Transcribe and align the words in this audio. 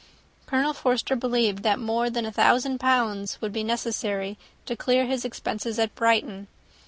Colonel 0.47 0.73
Forster 0.73 1.15
believed 1.15 1.61
that 1.61 1.77
more 1.77 2.09
than 2.09 2.25
a 2.25 2.31
thousand 2.31 2.79
pounds 2.79 3.39
would 3.39 3.53
be 3.53 3.63
necessary 3.63 4.35
to 4.65 4.75
clear 4.75 5.05
his 5.05 5.23
expenses 5.23 5.77
at 5.77 5.93
Brighton. 5.93 6.47